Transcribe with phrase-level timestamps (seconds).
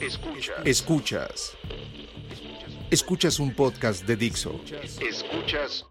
[0.00, 0.56] Escuchas.
[0.64, 1.56] Escuchas.
[2.88, 4.60] Escuchas un podcast de Dixo.
[5.00, 5.86] Escuchas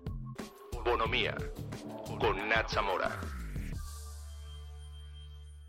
[0.85, 1.35] Bonomía
[2.17, 3.19] con Nat Zamora.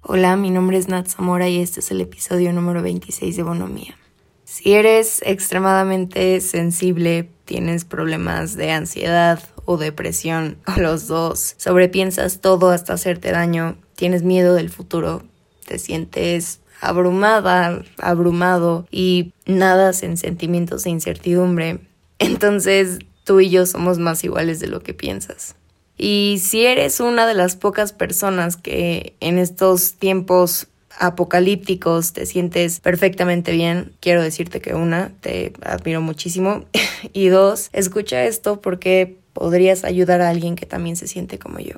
[0.02, 3.98] Hola, mi nombre es Nat Zamora y este es el episodio número 26 de Bonomía.
[4.44, 12.70] Si eres extremadamente sensible, tienes problemas de ansiedad o depresión o los dos, sobrepiensas todo
[12.70, 15.24] hasta hacerte daño, tienes miedo del futuro,
[15.66, 21.80] te sientes abrumada, abrumado y nadas en sentimientos de incertidumbre,
[22.18, 25.54] entonces tú y yo somos más iguales de lo que piensas.
[25.96, 32.80] Y si eres una de las pocas personas que en estos tiempos apocalípticos te sientes
[32.80, 36.64] perfectamente bien, quiero decirte que una, te admiro muchísimo
[37.12, 41.76] y dos, escucha esto porque podrías ayudar a alguien que también se siente como yo.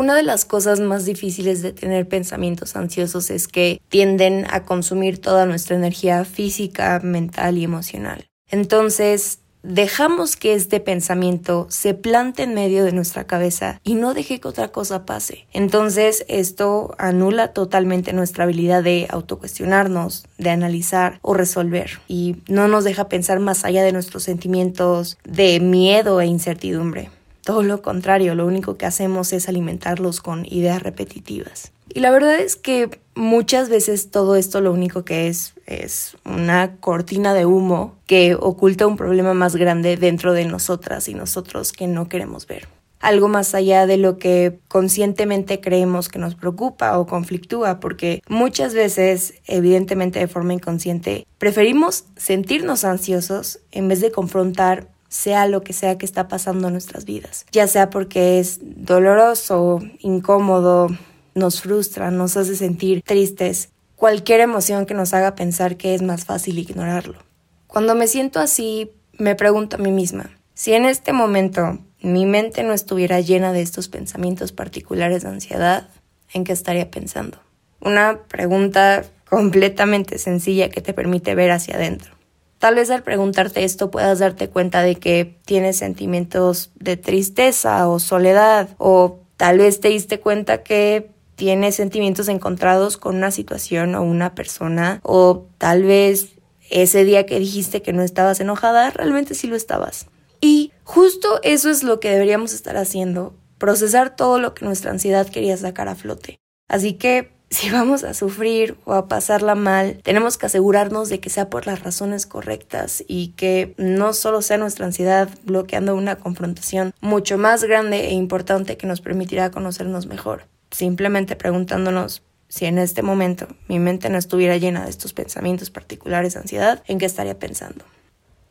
[0.00, 5.20] Una de las cosas más difíciles de tener pensamientos ansiosos es que tienden a consumir
[5.20, 8.24] toda nuestra energía física, mental y emocional.
[8.50, 14.40] Entonces, dejamos que este pensamiento se plante en medio de nuestra cabeza y no deje
[14.40, 15.46] que otra cosa pase.
[15.52, 22.84] Entonces esto anula totalmente nuestra habilidad de autocuestionarnos, de analizar o resolver y no nos
[22.84, 27.10] deja pensar más allá de nuestros sentimientos de miedo e incertidumbre.
[27.50, 31.72] Todo lo contrario, lo único que hacemos es alimentarlos con ideas repetitivas.
[31.92, 36.76] Y la verdad es que muchas veces todo esto lo único que es es una
[36.76, 41.88] cortina de humo que oculta un problema más grande dentro de nosotras y nosotros que
[41.88, 42.68] no queremos ver.
[43.00, 48.74] Algo más allá de lo que conscientemente creemos que nos preocupa o conflictúa, porque muchas
[48.74, 55.74] veces, evidentemente de forma inconsciente, preferimos sentirnos ansiosos en vez de confrontar sea lo que
[55.74, 60.88] sea que está pasando en nuestras vidas, ya sea porque es doloroso, incómodo,
[61.34, 66.24] nos frustra, nos hace sentir tristes, cualquier emoción que nos haga pensar que es más
[66.24, 67.18] fácil ignorarlo.
[67.66, 72.62] Cuando me siento así, me pregunto a mí misma, si en este momento mi mente
[72.62, 75.88] no estuviera llena de estos pensamientos particulares de ansiedad,
[76.32, 77.38] ¿en qué estaría pensando?
[77.80, 82.19] Una pregunta completamente sencilla que te permite ver hacia adentro.
[82.60, 87.98] Tal vez al preguntarte esto puedas darte cuenta de que tienes sentimientos de tristeza o
[87.98, 94.02] soledad o tal vez te diste cuenta que tienes sentimientos encontrados con una situación o
[94.02, 96.32] una persona o tal vez
[96.68, 100.08] ese día que dijiste que no estabas enojada, realmente sí lo estabas.
[100.42, 105.26] Y justo eso es lo que deberíamos estar haciendo, procesar todo lo que nuestra ansiedad
[105.26, 106.36] quería sacar a flote.
[106.68, 111.30] Así que si vamos a sufrir o a pasarla mal, tenemos que asegurarnos de que
[111.30, 116.94] sea por las razones correctas y que no solo sea nuestra ansiedad bloqueando una confrontación
[117.00, 120.44] mucho más grande e importante que nos permitirá conocernos mejor.
[120.70, 126.34] Simplemente preguntándonos si en este momento mi mente no estuviera llena de estos pensamientos particulares
[126.34, 127.84] de ansiedad, ¿en qué estaría pensando?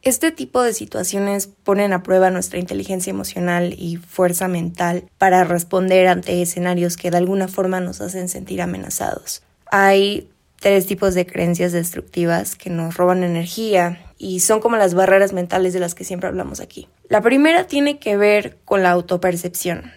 [0.01, 6.07] Este tipo de situaciones ponen a prueba nuestra inteligencia emocional y fuerza mental para responder
[6.07, 9.43] ante escenarios que de alguna forma nos hacen sentir amenazados.
[9.71, 10.29] Hay
[10.59, 15.73] tres tipos de creencias destructivas que nos roban energía y son como las barreras mentales
[15.73, 16.87] de las que siempre hablamos aquí.
[17.09, 19.91] La primera tiene que ver con la autopercepción,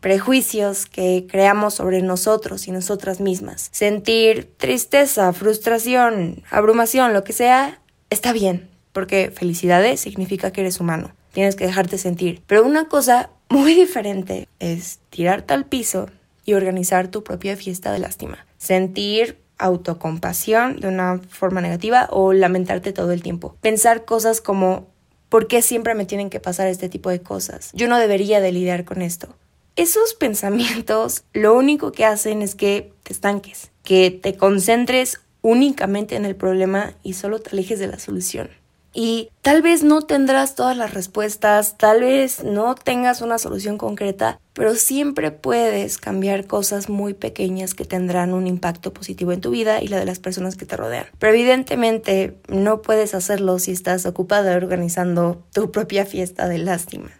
[0.00, 3.68] prejuicios que creamos sobre nosotros y nosotras mismas.
[3.72, 7.80] Sentir tristeza, frustración, abrumación, lo que sea,
[8.10, 11.12] está bien, porque felicidades significa que eres humano.
[11.32, 12.42] Tienes que dejarte sentir.
[12.48, 16.08] Pero una cosa muy diferente es tirarte al piso
[16.44, 18.44] y organizar tu propia fiesta de lástima.
[18.56, 23.54] Sentir autocompasión de una forma negativa o lamentarte todo el tiempo.
[23.60, 24.88] Pensar cosas como
[25.28, 27.70] ¿por qué siempre me tienen que pasar este tipo de cosas?
[27.74, 29.28] Yo no debería de lidiar con esto.
[29.76, 36.24] Esos pensamientos lo único que hacen es que te estanques, que te concentres únicamente en
[36.24, 38.50] el problema y solo te alejes de la solución.
[38.94, 44.40] Y tal vez no tendrás todas las respuestas, tal vez no tengas una solución concreta,
[44.54, 49.82] pero siempre puedes cambiar cosas muy pequeñas que tendrán un impacto positivo en tu vida
[49.82, 51.06] y la de las personas que te rodean.
[51.18, 57.10] Pero evidentemente no puedes hacerlo si estás ocupada organizando tu propia fiesta de lástima.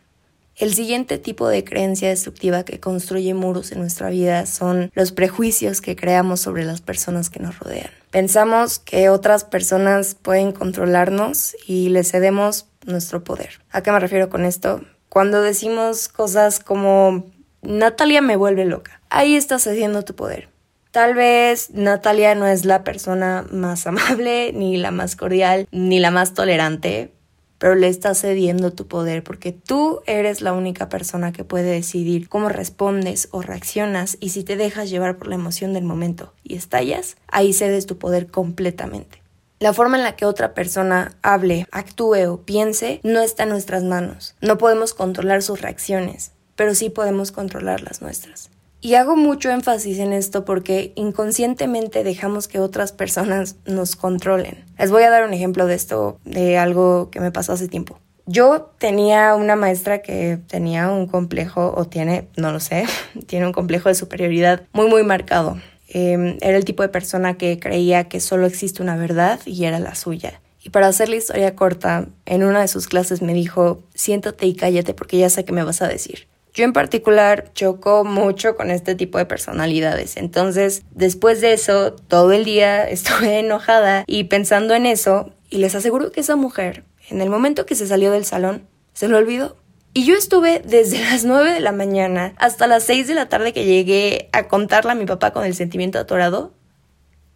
[0.57, 5.81] El siguiente tipo de creencia destructiva que construye muros en nuestra vida son los prejuicios
[5.81, 7.91] que creamos sobre las personas que nos rodean.
[8.11, 13.61] Pensamos que otras personas pueden controlarnos y les cedemos nuestro poder.
[13.71, 14.81] ¿A qué me refiero con esto?
[15.09, 17.27] Cuando decimos cosas como
[17.63, 20.49] Natalia me vuelve loca, ahí estás cediendo tu poder.
[20.91, 26.11] Tal vez Natalia no es la persona más amable, ni la más cordial, ni la
[26.11, 27.13] más tolerante,
[27.59, 32.29] pero le estás cediendo tu poder porque tú eres la única persona que puede decidir
[32.29, 36.55] cómo respondes o reaccionas y si te dejas llevar por la emoción del momento y
[36.55, 39.23] estallas, ahí cedes tu poder completamente.
[39.61, 43.83] La forma en la que otra persona hable, actúe o piense no está en nuestras
[43.83, 44.37] manos.
[44.41, 48.51] No podemos controlar sus reacciones, pero sí podemos controlar las nuestras.
[48.81, 54.65] Y hago mucho énfasis en esto porque inconscientemente dejamos que otras personas nos controlen.
[54.79, 57.99] Les voy a dar un ejemplo de esto, de algo que me pasó hace tiempo.
[58.27, 62.85] Yo tenía una maestra que tenía un complejo, o tiene, no lo sé,
[63.27, 65.59] tiene un complejo de superioridad muy, muy marcado.
[65.89, 69.81] Em, era el tipo de persona que creía que solo existe una verdad y era
[69.81, 70.41] la suya.
[70.63, 74.55] Y para hacer la historia corta, en una de sus clases me dijo, siéntate y
[74.55, 76.29] cállate porque ya sé qué me vas a decir.
[76.59, 80.17] Yo en particular choco mucho con este tipo de personalidades.
[80.17, 85.77] Entonces, después de eso, todo el día estuve enojada y pensando en eso, y les
[85.77, 89.57] aseguro que esa mujer en el momento que se salió del salón, se lo olvidó.
[89.95, 93.53] Y yo estuve desde las 9 de la mañana hasta las 6 de la tarde
[93.53, 96.55] que llegué a contarle a mi papá con el sentimiento atorado.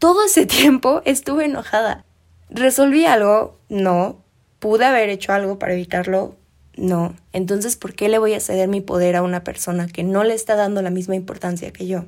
[0.00, 2.04] Todo ese tiempo estuve enojada.
[2.50, 3.60] ¿Resolví algo?
[3.68, 4.24] No.
[4.58, 6.41] ¿Pude haber hecho algo para evitarlo?
[6.76, 7.14] No.
[7.32, 10.34] Entonces, ¿por qué le voy a ceder mi poder a una persona que no le
[10.34, 12.04] está dando la misma importancia que yo?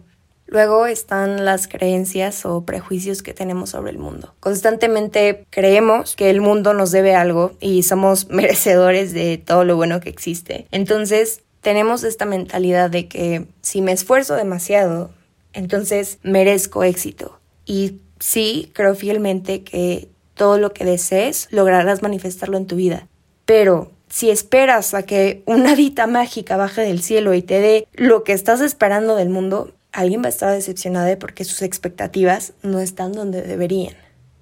[0.47, 4.35] Luego están las creencias o prejuicios que tenemos sobre el mundo.
[4.41, 10.01] Constantemente creemos que el mundo nos debe algo y somos merecedores de todo lo bueno
[10.01, 10.67] que existe.
[10.71, 15.11] Entonces tenemos esta mentalidad de que si me esfuerzo demasiado,
[15.55, 17.41] entonces merezco éxito.
[17.65, 23.09] Y sí, creo fielmente que todo lo que desees lograrás manifestarlo en tu vida.
[23.47, 28.23] Pero si esperas a que una dita mágica baje del cielo y te dé lo
[28.23, 33.11] que estás esperando del mundo, alguien va a estar decepcionado porque sus expectativas no están
[33.11, 33.97] donde deberían.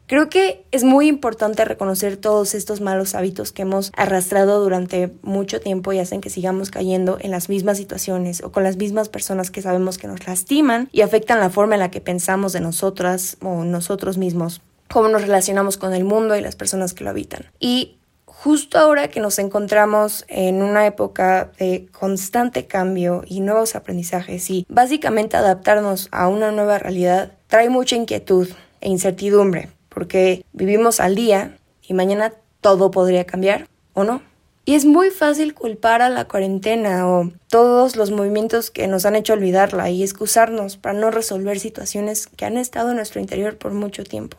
[0.08, 5.58] Creo que es muy importante reconocer todos estos malos hábitos que hemos arrastrado durante mucho
[5.58, 9.50] tiempo y hacen que sigamos cayendo en las mismas situaciones o con las mismas personas
[9.50, 13.38] que sabemos que nos lastiman y afectan la forma en la que pensamos de nosotras
[13.40, 14.60] o nosotros mismos,
[14.90, 17.46] cómo nos relacionamos con el mundo y las personas que lo habitan.
[17.58, 17.96] Y
[18.42, 24.66] justo ahora que nos encontramos en una época de constante cambio y nuevos aprendizajes y
[24.68, 28.48] básicamente adaptarnos a una nueva realidad trae mucha inquietud
[28.80, 34.22] e incertidumbre porque vivimos al día y mañana todo podría cambiar o no.
[34.64, 39.14] Y es muy fácil culpar a la cuarentena o todos los movimientos que nos han
[39.14, 43.72] hecho olvidarla y excusarnos para no resolver situaciones que han estado en nuestro interior por
[43.72, 44.36] mucho tiempo.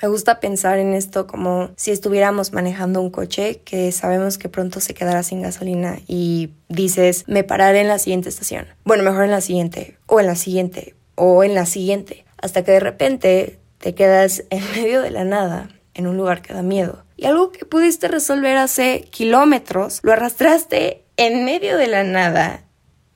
[0.00, 4.78] Me gusta pensar en esto como si estuviéramos manejando un coche que sabemos que pronto
[4.78, 8.66] se quedará sin gasolina y dices, me pararé en la siguiente estación.
[8.84, 12.70] Bueno, mejor en la siguiente, o en la siguiente, o en la siguiente, hasta que
[12.70, 17.04] de repente te quedas en medio de la nada, en un lugar que da miedo.
[17.16, 22.62] Y algo que pudiste resolver hace kilómetros, lo arrastraste en medio de la nada.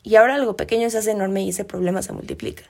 [0.02, 2.64] Y ahora algo pequeño se hace enorme y ese problema se multiplica.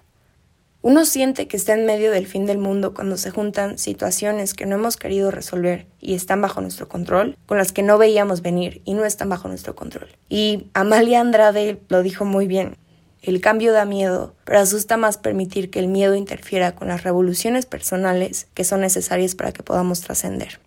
[0.85, 4.67] Uno siente que está en medio del fin del mundo cuando se juntan situaciones que
[4.67, 8.83] no hemos querido resolver y están bajo nuestro control, con las que no veíamos venir
[8.85, 10.09] y no están bajo nuestro control.
[10.29, 12.77] Y Amalia Andrade lo dijo muy bien.
[13.23, 17.65] El cambio da miedo, pero asusta más permitir que el miedo interfiera con las revoluciones
[17.65, 20.59] personales que son necesarias para que podamos trascender.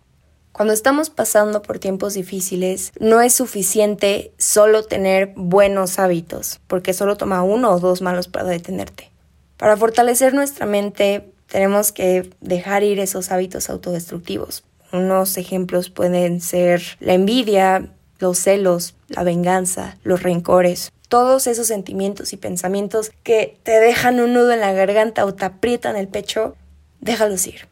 [0.52, 7.18] Cuando estamos pasando por tiempos difíciles, no es suficiente solo tener buenos hábitos, porque solo
[7.18, 9.10] toma uno o dos malos para detenerte.
[9.56, 14.64] Para fortalecer nuestra mente tenemos que dejar ir esos hábitos autodestructivos.
[14.92, 22.32] Unos ejemplos pueden ser la envidia, los celos, la venganza, los rencores, todos esos sentimientos
[22.32, 26.56] y pensamientos que te dejan un nudo en la garganta o te aprietan el pecho,
[27.00, 27.68] déjalos ir.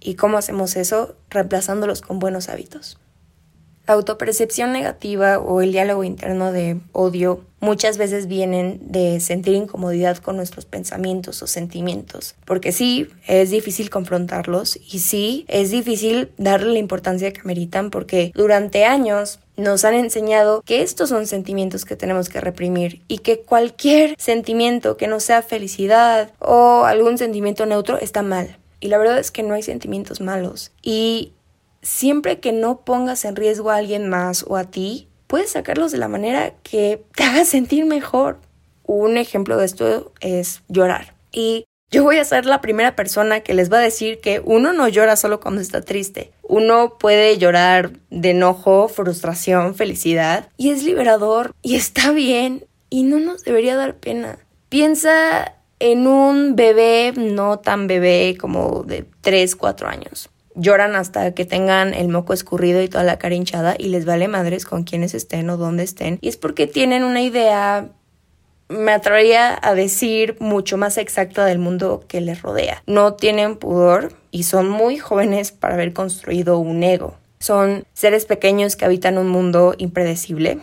[0.00, 1.14] ¿Y cómo hacemos eso?
[1.30, 2.98] Reemplazándolos con buenos hábitos.
[3.86, 10.18] La autopercepción negativa o el diálogo interno de odio muchas veces vienen de sentir incomodidad
[10.18, 16.72] con nuestros pensamientos o sentimientos, porque sí, es difícil confrontarlos y sí, es difícil darle
[16.72, 21.94] la importancia que meritan porque durante años nos han enseñado que estos son sentimientos que
[21.94, 27.96] tenemos que reprimir y que cualquier sentimiento que no sea felicidad o algún sentimiento neutro
[27.96, 28.58] está mal.
[28.80, 30.72] Y la verdad es que no hay sentimientos malos.
[30.82, 31.32] Y
[31.82, 35.96] siempre que no pongas en riesgo a alguien más o a ti, puedes sacarlos de
[35.96, 38.36] la manera que te haga sentir mejor.
[38.84, 41.14] Un ejemplo de esto es llorar.
[41.32, 44.74] Y yo voy a ser la primera persona que les va a decir que uno
[44.74, 46.32] no llora solo cuando está triste.
[46.42, 50.50] Uno puede llorar de enojo, frustración, felicidad.
[50.58, 54.38] Y es liberador y está bien y no nos debería dar pena.
[54.68, 61.44] Piensa en un bebé no tan bebé como de 3, 4 años lloran hasta que
[61.44, 65.14] tengan el moco escurrido y toda la cara hinchada y les vale madres con quienes
[65.14, 66.18] estén o dónde estén.
[66.20, 67.90] Y es porque tienen una idea
[68.72, 72.82] me atrevería a decir mucho más exacta del mundo que les rodea.
[72.86, 77.16] No tienen pudor y son muy jóvenes para haber construido un ego.
[77.38, 80.60] Son seres pequeños que habitan un mundo impredecible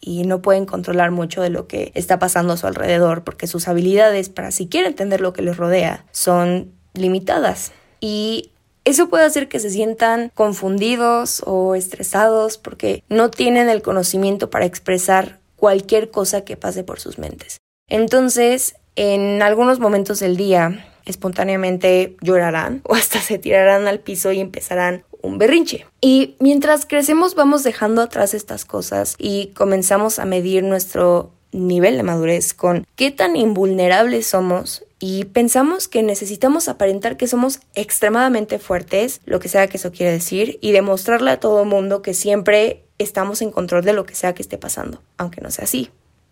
[0.00, 3.68] y no pueden controlar mucho de lo que está pasando a su alrededor porque sus
[3.68, 7.72] habilidades para siquiera entender lo que les rodea son limitadas.
[8.00, 8.52] Y
[8.84, 14.64] eso puede hacer que se sientan confundidos o estresados porque no tienen el conocimiento para
[14.64, 17.58] expresar cualquier cosa que pase por sus mentes.
[17.88, 24.40] Entonces, en algunos momentos del día, espontáneamente llorarán o hasta se tirarán al piso y
[24.40, 25.86] empezarán un berrinche.
[26.00, 32.02] Y mientras crecemos vamos dejando atrás estas cosas y comenzamos a medir nuestro nivel de
[32.04, 39.22] madurez con qué tan invulnerables somos y pensamos que necesitamos aparentar que somos extremadamente fuertes,
[39.24, 43.40] lo que sea que eso quiere decir, y demostrarle a todo mundo que siempre estamos
[43.40, 45.90] en control de lo que sea que esté pasando, aunque no sea así.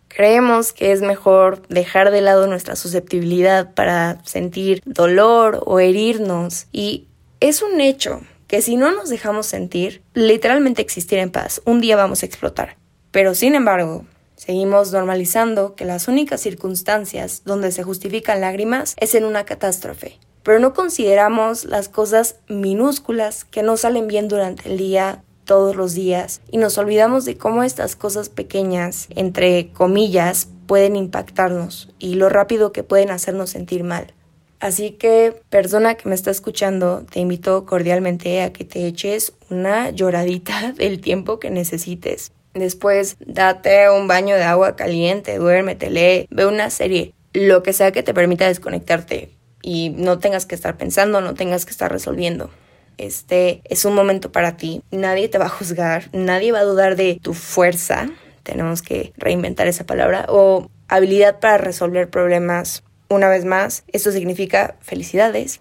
[0.09, 7.07] Creemos que es mejor dejar de lado nuestra susceptibilidad para sentir dolor o herirnos y
[7.41, 11.97] es un hecho que si no nos dejamos sentir, literalmente existir en paz, un día
[11.97, 12.77] vamos a explotar.
[13.13, 14.05] Pero sin embargo,
[14.49, 20.19] seguimos normalizando que las únicas circunstancias donde se justifican lágrimas es en una catástrofe.
[20.43, 25.93] Pero no consideramos las cosas minúsculas que no salen bien durante el día todos los
[25.93, 32.31] días y nos olvidamos de cómo estas cosas pequeñas, entre comillas, pueden impactarnos y lo
[32.31, 34.15] rápido que pueden hacernos sentir mal.
[34.61, 39.91] Así que, persona que me está escuchando, te invito cordialmente a que te eches una
[39.95, 42.33] lloradita del tiempo que necesites.
[42.59, 47.93] Después, date un baño de agua caliente, duérmete, lee, ve una serie, lo que sea
[47.93, 49.31] que te permita desconectarte
[49.63, 52.51] y no tengas que estar pensando, no tengas que estar resolviendo.
[52.97, 54.83] Este es un momento para ti.
[54.91, 58.11] Nadie te va a juzgar, nadie va a dudar de tu fuerza.
[58.43, 64.77] Tenemos que reinventar esa palabra o habilidad para resolver problemas una vez más, esto significa
[64.81, 65.61] felicidades.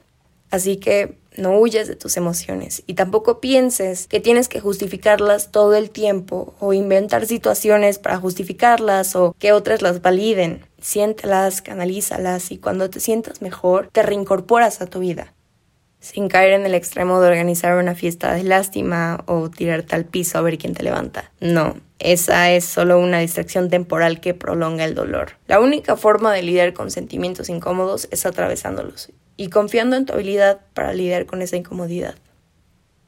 [0.51, 5.75] Así que no huyas de tus emociones y tampoco pienses que tienes que justificarlas todo
[5.75, 10.65] el tiempo o inventar situaciones para justificarlas o que otras las validen.
[10.79, 15.33] Siéntelas, canalízalas y cuando te sientas mejor te reincorporas a tu vida
[15.99, 20.37] sin caer en el extremo de organizar una fiesta de lástima o tirarte al piso
[20.37, 21.31] a ver quién te levanta.
[21.39, 25.31] No, esa es solo una distracción temporal que prolonga el dolor.
[25.47, 30.61] La única forma de lidiar con sentimientos incómodos es atravesándolos y confiando en tu habilidad
[30.73, 32.15] para lidiar con esa incomodidad.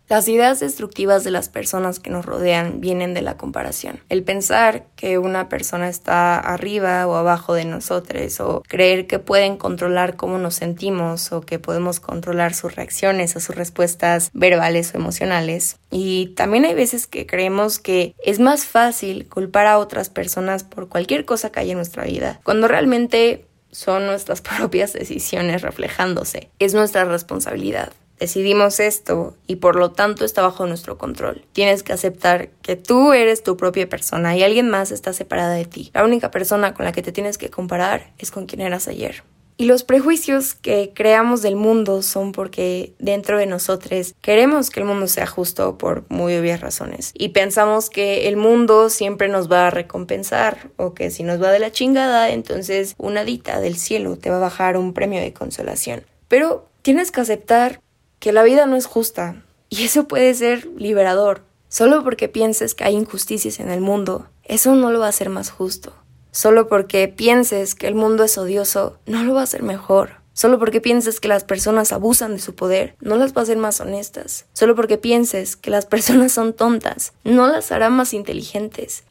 [0.09, 3.99] Las ideas destructivas de las personas que nos rodean vienen de la comparación.
[4.09, 9.57] El pensar que una persona está arriba o abajo de nosotros o creer que pueden
[9.57, 14.97] controlar cómo nos sentimos o que podemos controlar sus reacciones o sus respuestas verbales o
[14.97, 15.77] emocionales.
[15.91, 20.89] Y también hay veces que creemos que es más fácil culpar a otras personas por
[20.89, 26.49] cualquier cosa que haya en nuestra vida, cuando realmente son nuestras propias decisiones reflejándose.
[26.57, 27.91] Es nuestra responsabilidad.
[28.19, 31.45] Decidimos esto y por lo tanto está bajo nuestro control.
[31.53, 35.65] Tienes que aceptar que tú eres tu propia persona y alguien más está separada de
[35.65, 35.89] ti.
[35.93, 39.23] La única persona con la que te tienes que comparar es con quien eras ayer.
[39.55, 44.85] Y los prejuicios que creamos del mundo son porque dentro de nosotros queremos que el
[44.85, 47.11] mundo sea justo por muy obvias razones.
[47.13, 51.51] Y pensamos que el mundo siempre nos va a recompensar o que si nos va
[51.51, 55.33] de la chingada, entonces una dita del cielo te va a bajar un premio de
[55.33, 56.03] consolación.
[56.29, 57.81] Pero tienes que aceptar
[58.19, 59.43] que la vida no es justa.
[59.69, 61.43] Y eso puede ser liberador.
[61.69, 65.29] Solo porque pienses que hay injusticias en el mundo, eso no lo va a hacer
[65.29, 65.93] más justo.
[66.31, 70.19] Solo porque pienses que el mundo es odioso, no lo va a hacer mejor.
[70.33, 73.57] Solo porque pienses que las personas abusan de su poder, no las va a hacer
[73.57, 74.45] más honestas.
[74.53, 79.03] Solo porque pienses que las personas son tontas, no las hará más inteligentes.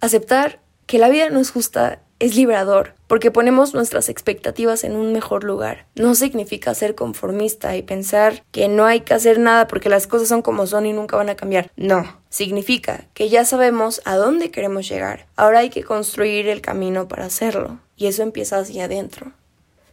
[0.00, 5.12] Aceptar que la vida no es justa es liberador, porque ponemos nuestras expectativas en un
[5.12, 5.86] mejor lugar.
[5.94, 10.28] No significa ser conformista y pensar que no hay que hacer nada porque las cosas
[10.28, 11.70] son como son y nunca van a cambiar.
[11.76, 15.26] No, significa que ya sabemos a dónde queremos llegar.
[15.36, 19.32] Ahora hay que construir el camino para hacerlo, y eso empieza hacia adentro.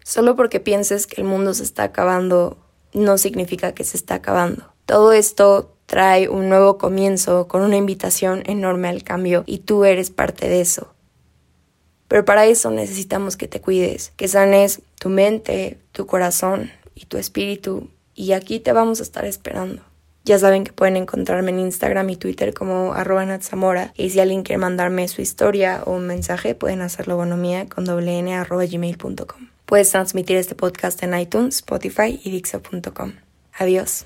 [0.03, 2.57] Solo porque pienses que el mundo se está acabando,
[2.93, 4.71] no significa que se está acabando.
[4.85, 10.09] Todo esto trae un nuevo comienzo con una invitación enorme al cambio y tú eres
[10.09, 10.94] parte de eso.
[12.07, 17.17] Pero para eso necesitamos que te cuides, que sanes tu mente, tu corazón y tu
[17.17, 17.89] espíritu.
[18.13, 19.81] Y aquí te vamos a estar esperando.
[20.23, 23.93] Ya saben que pueden encontrarme en Instagram y Twitter como arroba natzamora.
[23.95, 28.17] Y si alguien quiere mandarme su historia o un mensaje, pueden hacerlo bonomía con doble
[28.17, 29.49] n arroba gmail.com.
[29.65, 33.13] Puedes transmitir este podcast en iTunes, Spotify y Dixo.com.
[33.57, 34.05] Adiós.